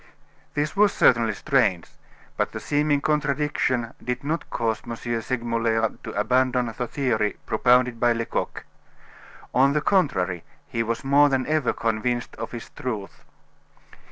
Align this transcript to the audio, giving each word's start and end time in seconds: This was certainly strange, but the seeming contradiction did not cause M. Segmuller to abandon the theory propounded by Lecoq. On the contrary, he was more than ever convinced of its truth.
This 0.55 0.75
was 0.75 0.91
certainly 0.93 1.35
strange, 1.35 1.85
but 2.35 2.53
the 2.53 2.59
seeming 2.59 3.01
contradiction 3.01 3.93
did 4.03 4.23
not 4.23 4.49
cause 4.49 4.81
M. 4.83 4.95
Segmuller 4.95 5.91
to 6.03 6.11
abandon 6.19 6.73
the 6.75 6.87
theory 6.87 7.37
propounded 7.45 7.99
by 7.99 8.11
Lecoq. 8.13 8.63
On 9.53 9.73
the 9.73 9.81
contrary, 9.81 10.43
he 10.67 10.81
was 10.81 11.03
more 11.05 11.29
than 11.29 11.45
ever 11.45 11.71
convinced 11.71 12.35
of 12.37 12.51
its 12.55 12.71
truth. 12.71 13.23